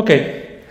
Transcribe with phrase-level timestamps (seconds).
[0.00, 0.62] Okay,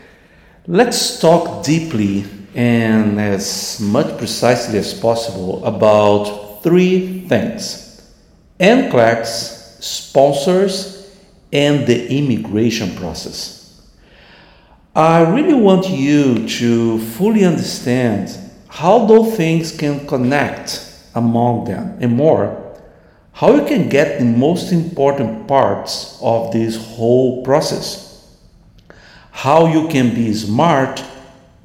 [0.66, 8.12] let's talk deeply and as much precisely as possible about three things
[8.60, 11.13] NCLEX, sponsors,
[11.54, 13.88] and the immigration process.
[14.96, 18.36] I really want you to fully understand
[18.68, 22.66] how those things can connect among them and more
[23.34, 28.08] how you can get the most important parts of this whole process,
[29.43, 31.01] how you can be smart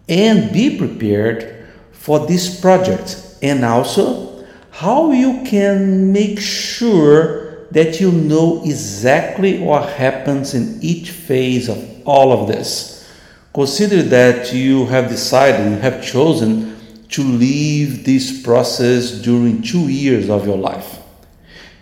[0.08, 8.12] and be prepared for this project, and also how you can make sure that you
[8.12, 13.10] know exactly what happens in each phase of all of this.
[13.52, 16.76] Consider that you have decided, you have chosen
[17.08, 21.00] to leave this process during two years of your life.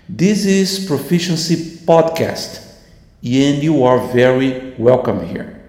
[0.08, 2.64] This is Proficiency Podcast,
[3.22, 5.61] and you are very welcome here.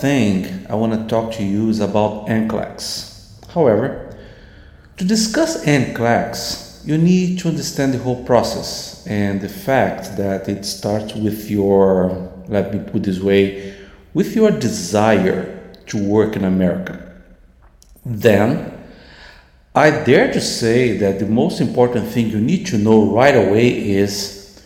[0.00, 3.52] Thing I want to talk to you is about NCLEX.
[3.52, 4.16] However,
[4.96, 10.64] to discuss NCLEX, you need to understand the whole process and the fact that it
[10.64, 13.76] starts with your, let me put this way,
[14.14, 17.14] with your desire to work in America.
[18.04, 18.72] Then,
[19.74, 23.90] I dare to say that the most important thing you need to know right away
[23.90, 24.62] is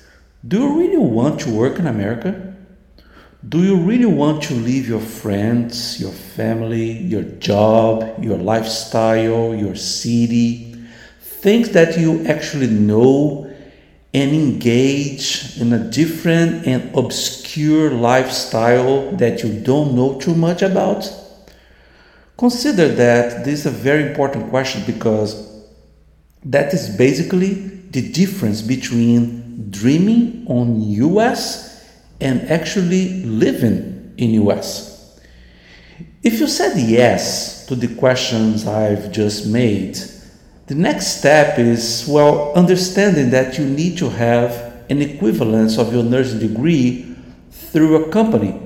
[0.47, 2.52] do you really want to work in America?
[3.49, 9.75] Do you really want to leave your friends, your family, your job, your lifestyle, your
[9.75, 10.77] city,
[11.21, 13.53] things that you actually know,
[14.15, 21.05] and engage in a different and obscure lifestyle that you don't know too much about?
[22.37, 25.67] Consider that this is a very important question because
[26.45, 27.55] that is basically
[27.91, 31.72] the difference between dreaming on US
[32.23, 35.21] and actually living in US.
[36.23, 39.97] If you said yes to the questions I've just made,
[40.67, 46.05] the next step is well understanding that you need to have an equivalence of your
[46.05, 47.17] nursing degree
[47.51, 48.61] through a company.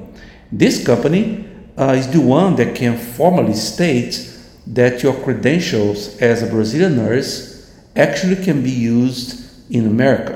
[0.53, 4.33] This company uh, is the one that can formally state
[4.67, 10.36] that your credentials as a Brazilian nurse actually can be used in America.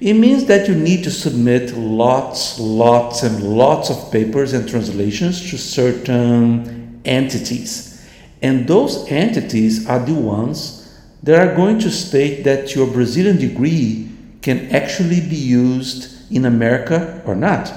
[0.00, 5.50] It means that you need to submit lots, lots, and lots of papers and translations
[5.50, 8.02] to certain entities.
[8.40, 14.10] And those entities are the ones that are going to state that your Brazilian degree
[14.40, 17.70] can actually be used in America or not.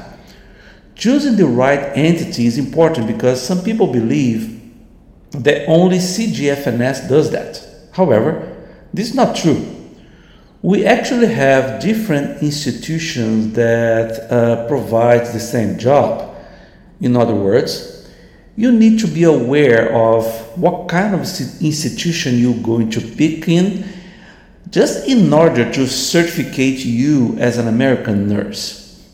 [0.96, 4.62] Choosing the right entity is important because some people believe
[5.32, 7.62] that only CGFNS does that.
[7.92, 9.83] However, this is not true
[10.64, 16.34] we actually have different institutions that uh, provide the same job.
[17.02, 18.10] In other words,
[18.56, 20.26] you need to be aware of
[20.58, 21.20] what kind of
[21.62, 23.84] institution you're going to pick in
[24.70, 29.06] just in order to certificate you as an American nurse.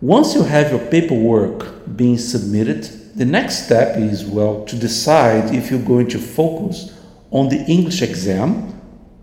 [0.00, 2.84] Once you have your paperwork being submitted,
[3.16, 6.96] the next step is well to decide if you're going to focus
[7.32, 8.80] on the English exam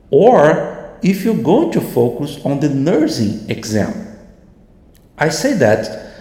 [0.09, 4.17] or if you're going to focus on the nursing exam.
[5.17, 6.13] I say that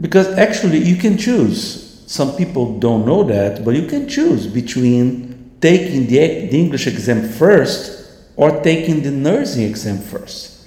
[0.00, 2.04] because actually you can choose.
[2.06, 7.28] Some people don't know that, but you can choose between taking the, the English exam
[7.28, 10.66] first or taking the nursing exam first.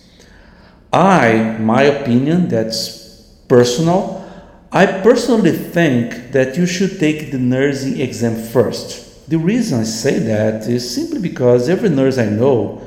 [0.92, 4.26] I, my opinion, that's personal.
[4.72, 9.30] I personally think that you should take the nursing exam first.
[9.30, 12.82] The reason I say that is simply because every nurse I know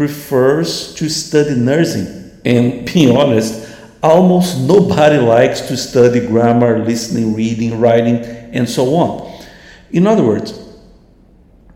[0.00, 2.30] prefers to study nursing.
[2.46, 3.70] And being honest,
[4.02, 8.24] almost nobody likes to study grammar, listening, reading, writing,
[8.54, 9.44] and so on.
[9.90, 10.58] In other words,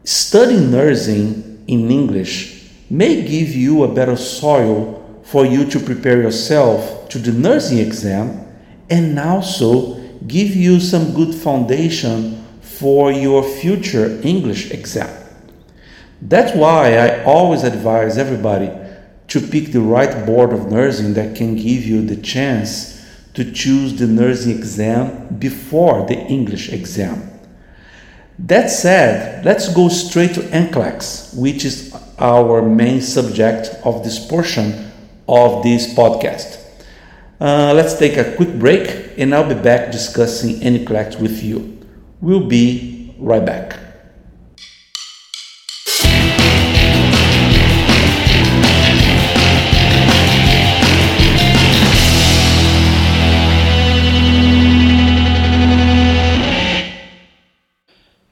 [0.04, 7.10] studying nursing in English may give you a better soil for you to prepare yourself
[7.10, 8.40] to the nursing exam
[8.88, 15.23] and also give you some good foundation for your future English exam.
[16.24, 18.70] That's why I always advise everybody
[19.28, 23.04] to pick the right board of nursing that can give you the chance
[23.34, 27.30] to choose the nursing exam before the English exam.
[28.38, 34.90] That said, let's go straight to NCLEX, which is our main subject of this portion
[35.28, 36.58] of this podcast.
[37.38, 41.86] Uh, let's take a quick break and I'll be back discussing NCLEX with you.
[42.22, 43.83] We'll be right back.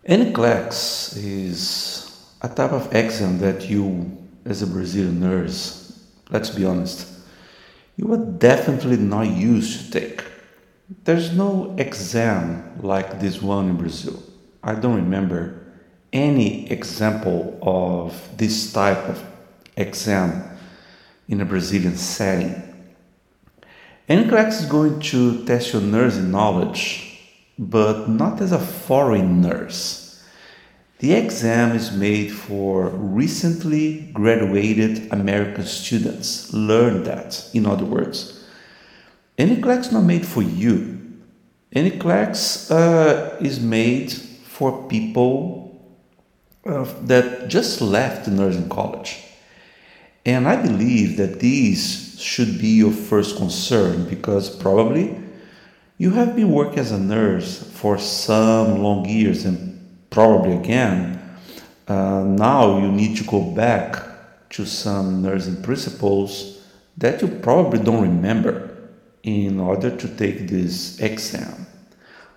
[0.09, 7.07] NCLEX is a type of exam that you, as a Brazilian nurse, let's be honest,
[7.97, 10.25] you are definitely not used to take.
[11.05, 14.21] There's no exam like this one in Brazil.
[14.61, 15.63] I don't remember
[16.13, 19.25] any example of this type of
[19.77, 20.43] exam
[21.29, 22.61] in a Brazilian setting.
[24.09, 27.12] NCLEX is going to test your nursing knowledge,
[27.71, 30.03] but not as a foreign nurse
[31.03, 36.53] the exam is made for recently graduated American students.
[36.53, 38.45] Learn that, in other words.
[39.37, 41.01] NCLEX is not made for you.
[41.75, 45.99] NCLEX uh, is made for people
[46.65, 49.25] uh, that just left the nursing college.
[50.25, 55.21] And I believe that these should be your first concern because probably
[56.03, 59.57] you have been working as a nurse for some long years and
[60.11, 61.17] probably again,
[61.87, 64.03] uh, now you need to go back
[64.51, 66.61] to some nursing principles
[66.97, 68.91] that you probably don't remember
[69.23, 71.69] in order to take this exam.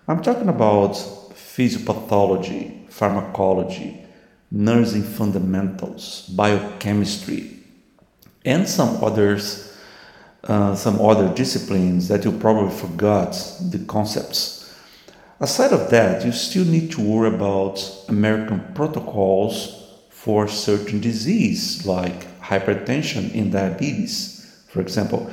[0.07, 0.91] I'm talking about
[1.33, 4.06] physiopathology, pharmacology,
[4.51, 7.63] nursing fundamentals, biochemistry,
[8.45, 9.75] and some others,
[10.47, 13.31] uh, some other disciplines that you probably forgot
[13.71, 14.56] the concepts
[15.39, 17.77] Aside of that, you still need to worry about
[18.07, 25.30] American protocols for certain disease like hypertension and diabetes, for example,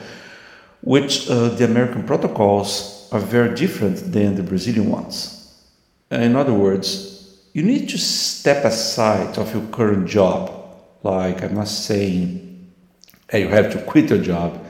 [0.80, 5.54] which uh, the American protocols are very different than the Brazilian ones.
[6.10, 10.50] In other words, you need to step aside of your current job.
[11.04, 12.72] Like I'm not saying
[13.32, 14.61] you have to quit your job.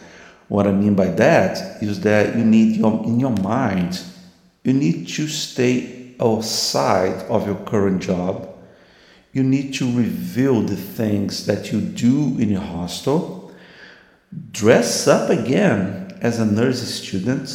[0.52, 3.99] What I mean by that is that you need your in your mind
[4.64, 8.49] you need to stay outside of your current job.
[9.32, 13.52] You need to reveal the things that you do in your hostel.
[14.52, 17.49] Dress up again as a nursing student.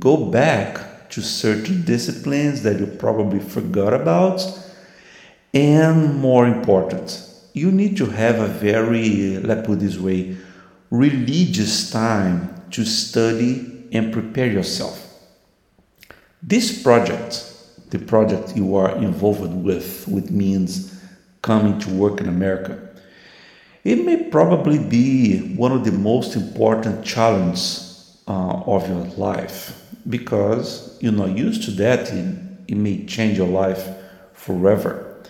[0.00, 4.42] Go back to certain disciplines that you probably forgot about.
[5.52, 10.36] And more important, you need to have a very, let's put this way,
[10.90, 15.00] religious time to study and prepare yourself.
[16.42, 17.52] This project,
[17.90, 21.00] the project you are involved with, which means
[21.42, 22.90] coming to work in America,
[23.84, 30.98] it may probably be one of the most important challenges uh, of your life because
[31.00, 32.10] you're not used to that.
[32.10, 32.36] It,
[32.68, 33.86] it may change your life
[34.32, 35.22] forever.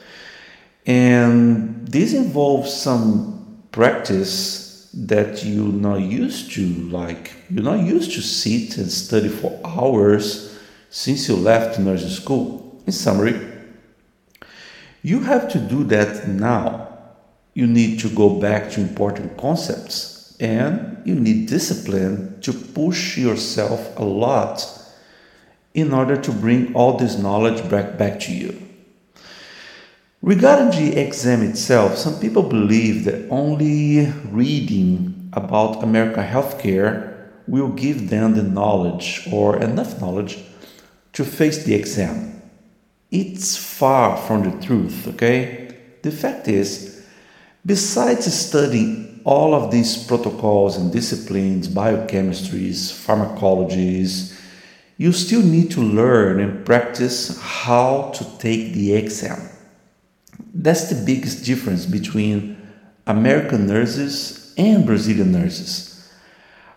[0.87, 4.64] And this involves some practice
[4.97, 6.67] that you're not used to.
[6.89, 10.59] Like, you're not used to sit and study for hours
[10.91, 12.83] since you left nursing school.
[12.87, 13.41] In summary,
[15.03, 16.89] you have to do that now.
[17.55, 23.99] You need to go back to important concepts and you need discipline to push yourself
[23.99, 24.67] a lot
[25.73, 28.61] in order to bring all this knowledge back, back to you.
[30.25, 38.09] Regarding the exam itself, some people believe that only reading about American healthcare will give
[38.09, 40.43] them the knowledge or enough knowledge
[41.13, 42.41] to face the exam.
[43.11, 45.77] It's far from the truth, okay?
[46.01, 47.05] The fact is,
[47.67, 54.41] besides studying all of these protocols and disciplines, biochemistries, pharmacologies,
[54.97, 59.51] you still need to learn and practice how to take the exam.
[60.55, 62.57] That's the biggest difference between
[63.09, 66.09] American nurses and Brazilian nurses.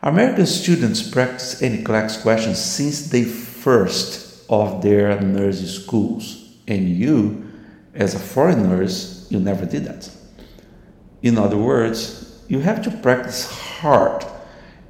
[0.02, 6.56] American students practice NCLEX questions since they first of their nursing schools.
[6.68, 7.52] And you,
[7.94, 10.10] as a foreign nurse, you never did that.
[11.22, 13.46] In other words, you have to practice
[13.80, 14.26] hard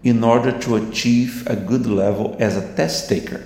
[0.03, 3.43] in order to achieve a good level as a test taker.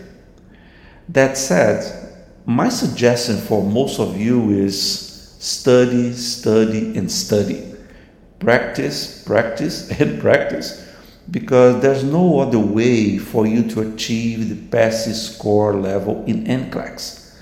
[1.10, 2.10] That said,
[2.46, 5.11] my suggestion for most of you is
[5.42, 7.74] study, study, and study.
[8.40, 10.88] Practice, practice, and practice
[11.30, 17.36] because there's no other way for you to achieve the pass score level in NCLEX.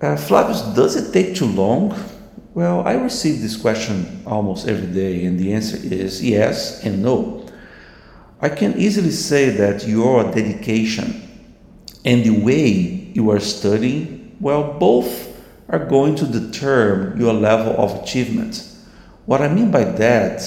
[0.00, 1.94] Uh, Flavius, does it take too long?
[2.54, 7.46] Well, I receive this question almost every day, and the answer is yes and no.
[8.40, 11.20] I can easily say that your dedication
[12.04, 12.68] and the way
[13.14, 15.33] you are studying, well, both
[15.68, 18.68] are going to determine your level of achievement.
[19.26, 20.42] What I mean by that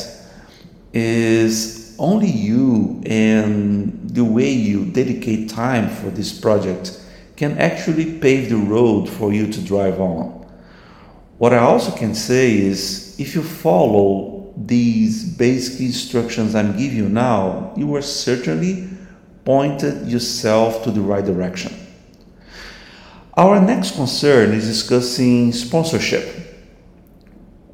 [0.94, 7.04] is only you and the way you dedicate time for this project
[7.36, 10.46] can actually pave the road for you to drive on.
[11.38, 17.10] What I also can say is if you follow these basic instructions I'm giving you
[17.10, 18.90] now, you are certainly
[19.46, 21.87] pointed yourself to the right direction.
[23.38, 26.25] Our next concern is discussing sponsorship.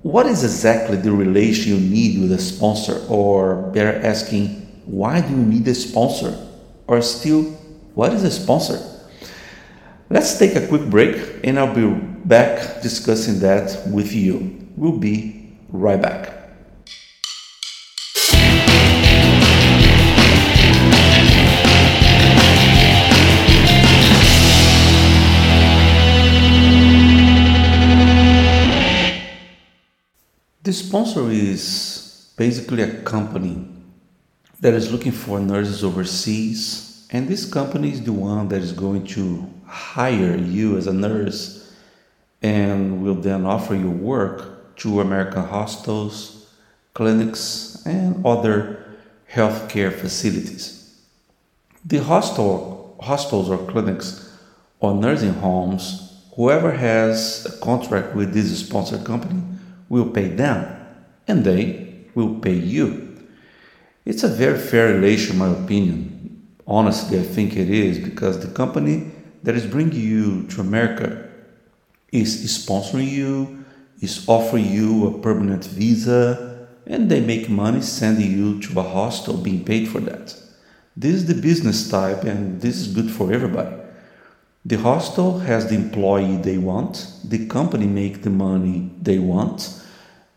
[0.02, 5.30] What is exactly the relation you need with a sponsor, or better asking, why do
[5.30, 6.38] you need a sponsor?
[6.86, 7.44] Or still,
[7.96, 8.78] what is a sponsor?
[10.10, 11.90] Let's take a quick break and I'll be
[12.26, 14.68] back discussing that with you.
[14.76, 16.43] We'll be right back.
[30.74, 33.64] Sponsor is basically a company
[34.60, 39.06] that is looking for nurses overseas, and this company is the one that is going
[39.06, 41.72] to hire you as a nurse
[42.42, 46.50] and will then offer you work to American hospitals,
[46.96, 48.84] clinics, and other
[49.32, 51.00] healthcare facilities.
[51.86, 54.36] The hostel, hostels or clinics
[54.80, 59.53] or nursing homes, whoever has a contract with this sponsor company
[59.94, 60.60] will pay them
[61.28, 63.18] and they will pay you.
[64.06, 66.48] It's a very fair relation, in my opinion.
[66.68, 69.12] Honestly, I think it is because the company
[69.44, 71.30] that is bringing you to America
[72.12, 73.66] is sponsoring you,
[74.02, 79.38] is offering you a permanent visa, and they make money sending you to a hostel
[79.38, 80.36] being paid for that.
[80.98, 83.76] This is the business type, and this is good for everybody.
[84.66, 89.83] The hostel has the employee they want, the company make the money they want,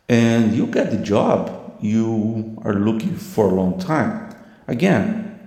[0.09, 4.35] and you get the job you are looking for a long time.
[4.69, 5.39] Again,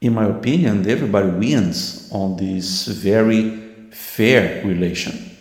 [0.00, 5.36] in my opinion, everybody wins on this very fair relation.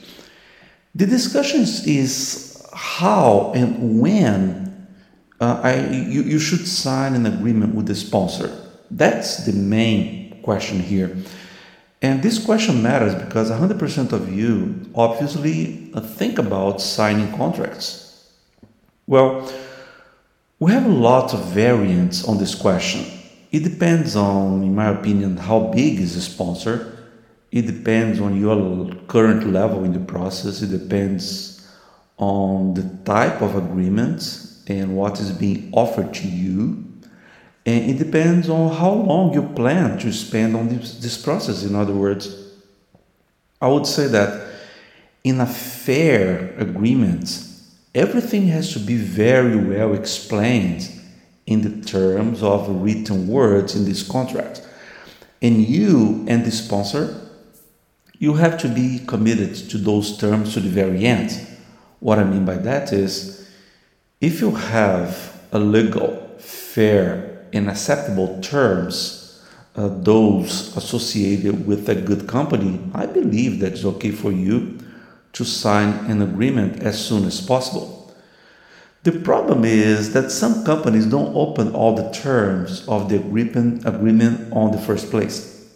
[0.96, 4.88] The discussion is how and when
[5.40, 8.52] uh, I, you, you should sign an agreement with the sponsor.
[8.92, 11.16] That's the main question here.
[12.02, 18.09] And this question matters because 100% of you obviously uh, think about signing contracts.
[19.10, 19.52] Well,
[20.60, 23.06] we have a lot of variants on this question.
[23.52, 26.96] It depends on, in my opinion, how big is the sponsor
[27.52, 30.62] it depends on your current level in the process.
[30.62, 31.68] It depends
[32.18, 34.22] on the type of agreement
[34.68, 36.86] and what is being offered to you.
[37.66, 41.64] And it depends on how long you plan to spend on this, this process.
[41.64, 42.54] In other words,
[43.60, 44.48] I would say that
[45.24, 47.49] in a fair agreement,
[48.00, 50.90] everything has to be very well explained
[51.46, 54.66] in the terms of written words in this contract.
[55.42, 57.30] And you and the sponsor
[58.20, 61.48] you have to be committed to those terms to the very end.
[62.02, 63.50] What I mean by that is
[64.20, 69.42] if you have a legal, fair, and acceptable terms,
[69.76, 74.78] uh, those associated with a good company, I believe that's okay for you
[75.34, 78.00] to sign an agreement as soon as possible.
[79.04, 84.52] The problem is that some companies don't open all the terms of the agreement, agreement
[84.52, 85.68] on the first place.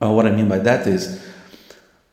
[0.00, 1.22] Uh, what I mean by that is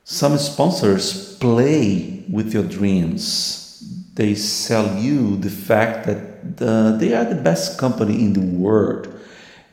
[0.03, 4.11] some sponsors play with your dreams.
[4.15, 9.07] They sell you the fact that the, they are the best company in the world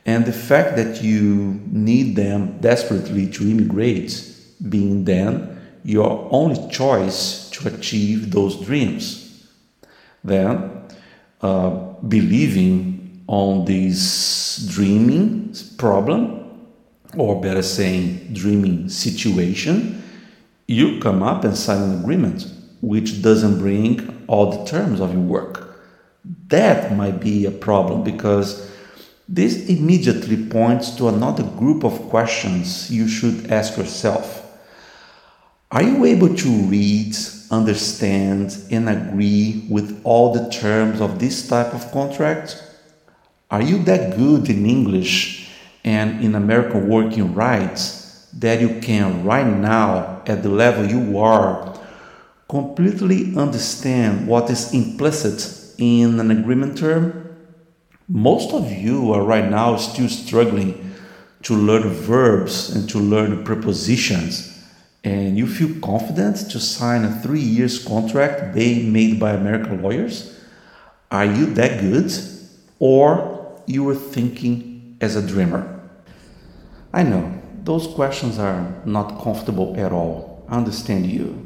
[0.05, 4.23] and the fact that you need them desperately to immigrate
[4.69, 5.56] being then
[5.87, 9.47] your only choice to achieve those dreams.
[10.21, 10.83] Then,
[11.39, 11.69] uh,
[12.05, 16.67] believing on this dreaming problem,
[17.15, 20.03] or better saying, dreaming situation,
[20.67, 22.45] you come up and sign an agreement
[22.81, 25.79] which doesn't bring all the terms of your work.
[26.49, 28.69] That might be a problem because
[29.29, 34.43] this immediately points to another group of questions you should ask yourself.
[35.69, 37.13] Are you able to read,
[37.51, 42.63] understand, and agree with all the terms of this type of contract?
[43.51, 45.49] Are you that good in English
[45.83, 51.77] and in American working rights that you can right now at the level you are
[52.47, 57.35] completely understand what is implicit in an agreement term?
[58.07, 60.95] Most of you are right now still struggling
[61.43, 64.56] to learn verbs and to learn prepositions
[65.07, 70.37] and you feel confident to sign a three years contract made by American lawyers?
[71.09, 72.11] Are you that good?
[72.79, 75.63] Or you were thinking as a dreamer?
[76.91, 80.45] I know those questions are not comfortable at all.
[80.49, 81.45] I understand you.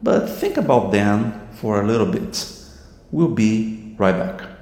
[0.00, 2.46] But think about them for a little bit.
[3.10, 4.53] We'll be right back.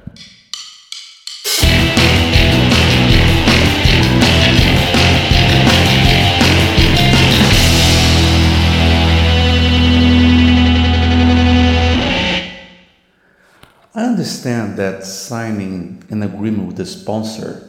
[14.23, 17.69] Understand that signing an agreement with a sponsor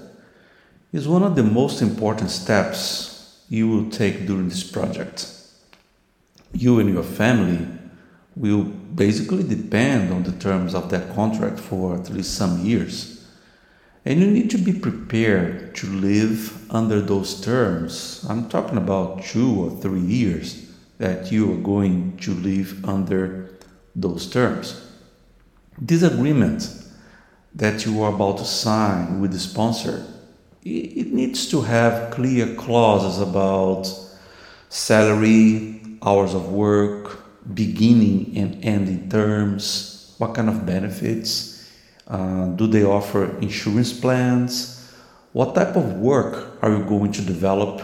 [0.91, 5.33] is one of the most important steps you will take during this project.
[6.53, 7.67] You and your family
[8.35, 13.25] will basically depend on the terms of that contract for at least some years.
[14.05, 18.23] And you need to be prepared to live under those terms.
[18.29, 20.69] I'm talking about two or three years
[20.99, 23.49] that you are going to live under
[23.95, 24.92] those terms.
[25.77, 26.69] This agreement
[27.55, 30.05] that you are about to sign with the sponsor,
[30.63, 33.91] it needs to have clear clauses about
[34.69, 41.69] salary, hours of work, beginning and ending terms, what kind of benefits,
[42.07, 44.91] uh, do they offer insurance plans,
[45.33, 47.81] what type of work are you going to develop,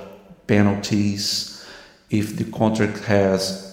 [0.47, 1.65] penalties,
[2.09, 3.68] if the contract has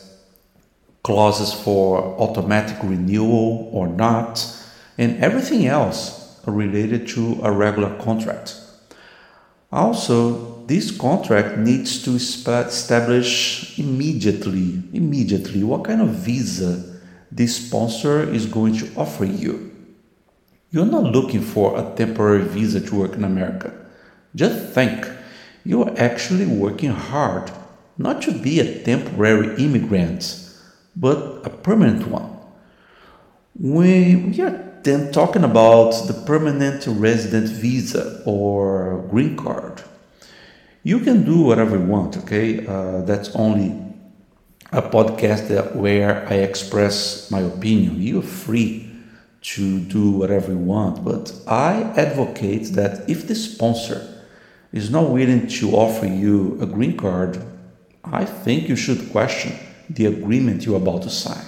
[1.07, 4.45] clauses for automatic renewal or not,
[4.99, 8.61] and everything else related to a regular contract.
[9.71, 16.99] Also, this contract needs to establish immediately, immediately what kind of visa
[17.31, 19.73] this sponsor is going to offer you.
[20.73, 23.73] You're not looking for a temporary visa to work in America.
[24.35, 25.09] Just think,
[25.63, 27.53] you're actually working hard
[27.97, 30.46] not to be a temporary immigrant
[30.97, 32.37] but a permanent one.
[33.59, 39.83] We, we are then talking about the permanent resident visa or green card.
[40.83, 42.67] You can do whatever you want, okay?
[42.67, 43.83] Uh, that's only
[44.73, 48.01] a podcast that, where I express my opinion.
[48.01, 48.91] You're free
[49.43, 54.23] to do whatever you want, but I advocate that if the sponsor
[54.73, 57.43] is not willing to offer you a green card,
[58.05, 59.53] I think you should question
[59.91, 61.45] the agreement you're about to sign.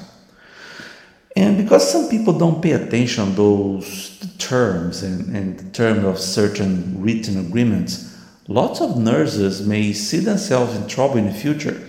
[1.36, 6.18] And because some people don't pay attention to those terms and, and the terms of
[6.18, 8.16] certain written agreements,
[8.48, 11.80] lots of nurses may see themselves in trouble in the future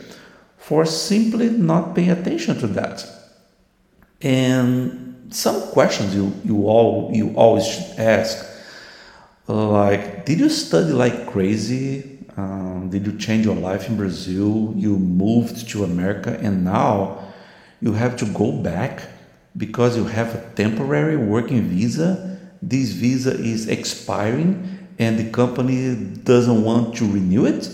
[0.57, 3.03] for simply not paying attention to that.
[4.21, 8.45] And some questions you, you all you always should ask,
[9.47, 14.73] like, did you study like crazy um, did you change your life in Brazil?
[14.75, 17.33] You moved to America and now
[17.81, 19.03] you have to go back
[19.57, 22.39] because you have a temporary working visa.
[22.61, 27.65] This visa is expiring and the company doesn't want to renew it.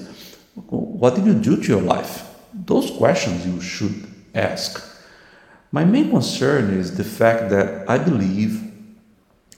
[0.67, 2.23] What did you do to your life?
[2.53, 4.81] Those questions you should ask.
[5.71, 8.71] My main concern is the fact that I believe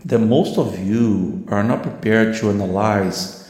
[0.06, 3.47] that most of you are not prepared to analyze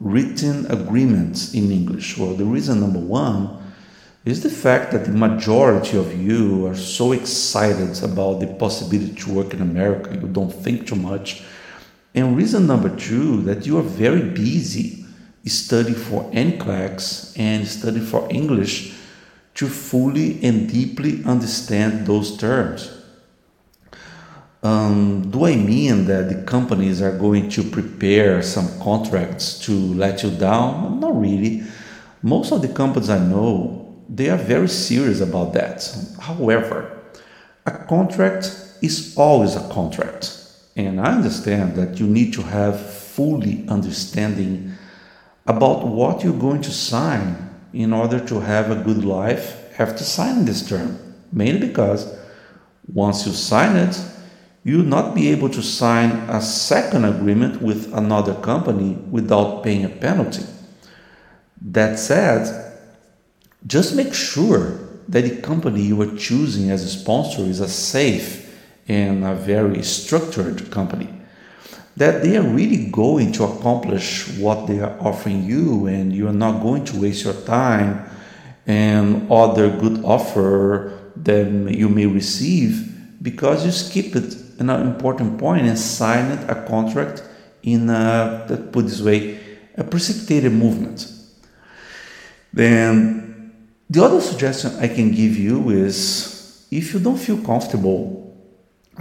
[0.00, 2.18] written agreements in English?
[2.18, 3.58] Well, the reason number one
[4.24, 9.32] is the fact that the majority of you are so excited about the possibility to
[9.32, 11.42] work in America, you don't think too much.
[12.14, 15.04] And reason number two, that you are very busy
[15.46, 18.94] studying for NCLEX and studying for English
[19.54, 22.97] to fully and deeply understand those terms.
[24.62, 30.22] Um, do I mean that the companies are going to prepare some contracts to let
[30.22, 30.98] you down?
[30.98, 31.62] Not really.
[32.22, 35.88] Most of the companies I know, they are very serious about that.
[36.20, 36.98] However,
[37.66, 38.50] a contract
[38.82, 40.34] is always a contract.
[40.74, 44.72] And I understand that you need to have fully understanding
[45.46, 50.44] about what you're going to sign in order to have a good life after signing
[50.44, 50.98] this term.
[51.32, 52.12] Mainly because
[52.92, 54.00] once you sign it,
[54.68, 59.86] you will not be able to sign a second agreement with another company without paying
[59.86, 60.44] a penalty.
[61.62, 62.42] That said,
[63.66, 64.78] just make sure
[65.08, 69.82] that the company you are choosing as a sponsor is a safe and a very
[69.82, 71.08] structured company.
[71.96, 76.62] that they are really going to accomplish what they are offering you and you're not
[76.62, 78.08] going to waste your time
[78.66, 82.72] and other good offer that you may receive
[83.20, 87.22] because you skip it an important point and signed a contract
[87.62, 89.38] in a, let put this way,
[89.76, 91.10] a precipitated movement.
[92.52, 93.52] Then
[93.88, 98.18] the other suggestion I can give you is if you don't feel comfortable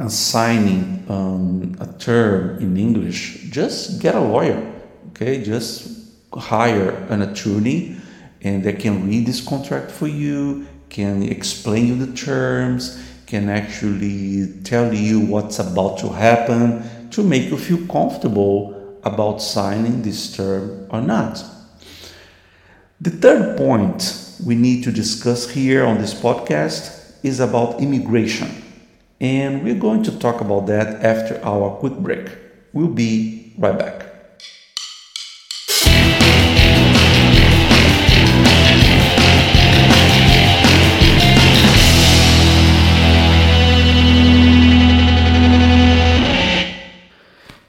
[0.08, 4.74] signing um, a term in English, just get a lawyer.
[5.10, 5.98] Okay, just
[6.34, 7.98] hire an attorney
[8.42, 14.62] and they can read this contract for you, can explain you the terms, can actually
[14.64, 20.88] tell you what's about to happen to make you feel comfortable about signing this term
[20.90, 21.44] or not.
[23.02, 28.64] The third point we need to discuss here on this podcast is about immigration.
[29.20, 32.30] And we're going to talk about that after our quick break.
[32.72, 34.07] We'll be right back.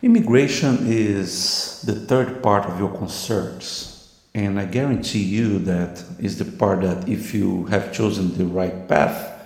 [0.08, 6.46] Immigration is the third part of your concerns, and I guarantee you that is the
[6.46, 9.38] part that if you have chosen the right path,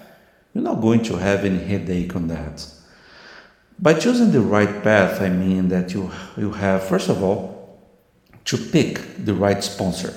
[0.54, 2.64] you're not going to have any headache on that.
[3.80, 7.80] By choosing the right path, I mean that you, you have, first of all,
[8.44, 10.14] to pick the right sponsor.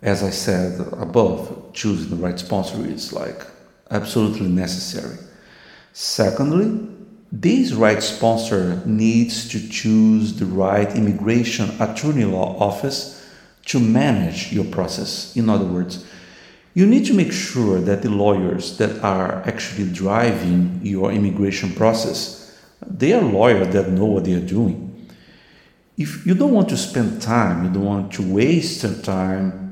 [0.00, 3.42] As I said above, choosing the right sponsor is like
[3.90, 5.18] absolutely necessary.
[5.92, 6.96] Secondly,
[7.32, 13.24] this right sponsor needs to choose the right immigration attorney law office
[13.66, 15.36] to manage your process.
[15.36, 16.04] In other words,
[16.74, 22.58] you need to make sure that the lawyers that are actually driving your immigration process,
[22.84, 24.86] they are lawyers that know what they are doing.
[25.96, 29.70] If you don't want to spend time, you don't want to waste your time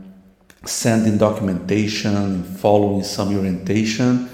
[0.65, 4.29] sending documentation, and following some orientation,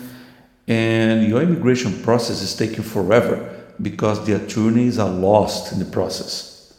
[0.66, 6.74] and your immigration process is taking forever because the attorneys are lost in the process.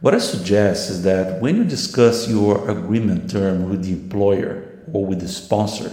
[0.00, 5.04] What I suggest is that when you discuss your agreement term with the employer, or
[5.04, 5.90] with the sponsor,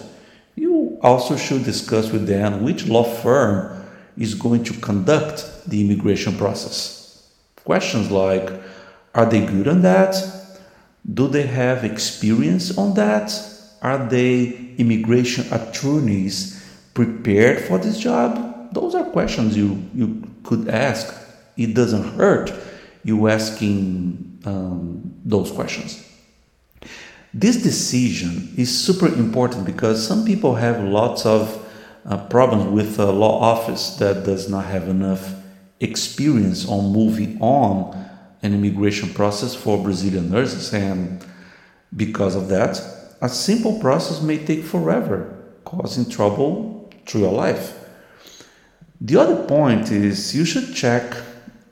[0.55, 3.85] you also should discuss with them which law firm
[4.17, 7.31] is going to conduct the immigration process.
[7.63, 8.51] Questions like
[9.15, 10.15] Are they good on that?
[11.11, 13.31] Do they have experience on that?
[13.81, 16.52] Are they immigration attorneys
[16.93, 18.73] prepared for this job?
[18.73, 21.13] Those are questions you, you could ask.
[21.57, 22.53] It doesn't hurt
[23.03, 26.07] you asking um, those questions.
[27.33, 31.59] This decision is super important because some people have lots of
[32.05, 35.33] uh, problems with a law office that does not have enough
[35.79, 38.03] experience on moving on
[38.43, 41.25] an immigration process for Brazilian nurses, and
[41.95, 42.79] because of that,
[43.21, 46.72] a simple process may take forever, causing trouble
[47.05, 47.79] through your life.
[49.01, 51.15] The other point is you should check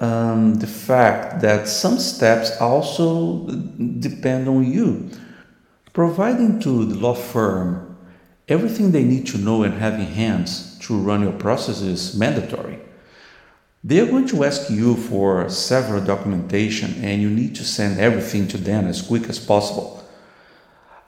[0.01, 3.47] um, the fact that some steps also
[3.99, 5.09] depend on you.
[5.93, 7.97] Providing to the law firm
[8.47, 12.79] everything they need to know and have in hands to run your process is mandatory.
[13.83, 18.47] They are going to ask you for several documentation and you need to send everything
[18.49, 20.00] to them as quick as possible.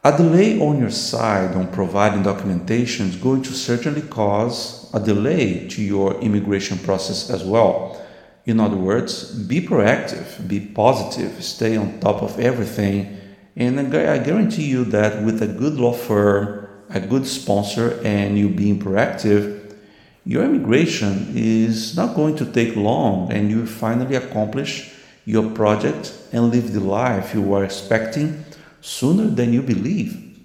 [0.06, 5.66] A delay on your side on providing documentation is going to certainly cause a delay
[5.70, 8.02] to your immigration process as well.
[8.46, 13.18] In other words, be proactive, be positive, stay on top of everything
[13.56, 18.50] and I guarantee you that with a good law firm, a good sponsor, and you
[18.50, 19.78] being proactive,
[20.26, 24.92] your immigration is not going to take long and you finally accomplish
[25.24, 28.44] your project and live the life you were expecting
[28.84, 30.38] sooner than you believe.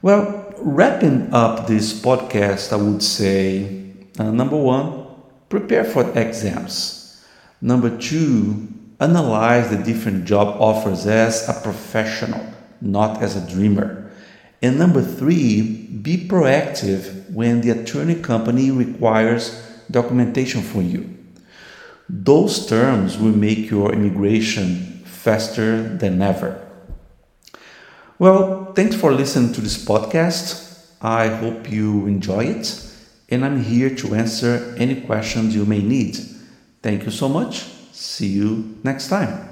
[0.00, 5.06] Well, wrapping up this podcast, I would say uh, number one,
[5.48, 7.22] prepare for exams.
[7.60, 8.68] Number two,
[9.02, 12.46] Analyze the different job offers as a professional,
[12.80, 14.08] not as a dreamer.
[14.62, 19.60] And number three, be proactive when the attorney company requires
[19.90, 21.18] documentation from you.
[22.08, 26.64] Those terms will make your immigration faster than ever.
[28.22, 30.86] Well, thanks for listening to this podcast.
[31.00, 32.72] I hope you enjoy it,
[33.28, 36.18] and I'm here to answer any questions you may need.
[36.84, 37.64] Thank you so much.
[37.90, 39.51] See you next time.